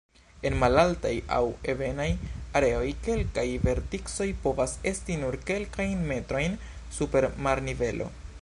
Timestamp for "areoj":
2.61-2.87